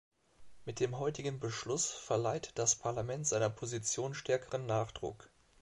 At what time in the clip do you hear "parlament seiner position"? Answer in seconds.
2.75-4.15